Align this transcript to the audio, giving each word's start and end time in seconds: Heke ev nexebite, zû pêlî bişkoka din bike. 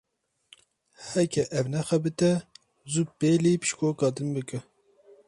Heke 1.09 1.41
ev 1.57 1.65
nexebite, 1.73 2.31
zû 2.91 3.01
pêlî 3.19 3.53
bişkoka 3.61 4.07
din 4.15 4.27
bike. 4.35 4.59